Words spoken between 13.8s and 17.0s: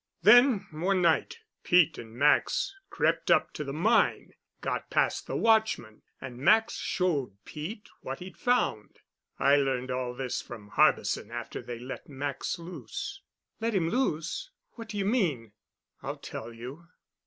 loose? What do you mean?" "I'll tell you.